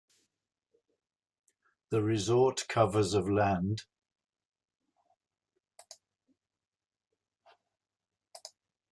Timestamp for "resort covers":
2.01-3.13